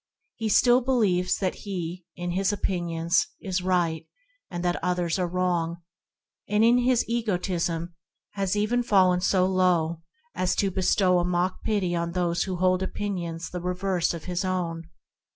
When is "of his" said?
14.15-14.43